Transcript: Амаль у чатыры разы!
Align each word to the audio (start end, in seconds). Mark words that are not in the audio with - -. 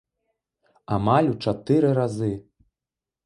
Амаль 0.95 1.29
у 1.33 1.37
чатыры 1.47 1.91
разы! 1.99 2.31